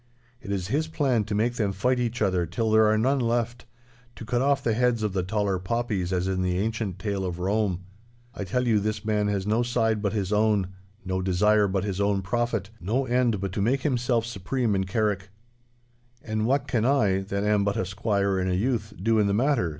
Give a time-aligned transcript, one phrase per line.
[0.41, 4.25] It is his plan to make them fight each other till there are none left—to
[4.25, 7.81] cut off the heads of the taller poppies as in the ancient tale of Rome.
[8.33, 10.69] I tell you this man has no side but his own,
[11.05, 15.29] no desire but his own profit, no end but to make himself supreme in Carrick.'
[16.23, 19.35] 'And what can I, that am but a squire and a youth, do in the
[19.35, 19.69] matter?